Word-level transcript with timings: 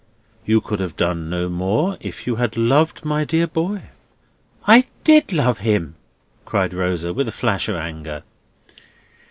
You 0.47 0.61
could 0.61 0.79
have 0.79 0.95
done 0.95 1.29
no 1.29 1.47
more 1.47 1.95
if 1.99 2.25
you 2.25 2.37
had 2.37 2.57
loved 2.57 3.05
my 3.05 3.23
dear 3.23 3.45
boy." 3.45 3.83
"I 4.65 4.85
did 5.03 5.31
love 5.31 5.59
him!" 5.59 5.93
cried 6.43 6.73
Rosa, 6.73 7.13
with 7.13 7.27
a 7.27 7.31
flash 7.31 7.69
of 7.69 7.75
anger. 7.75 8.23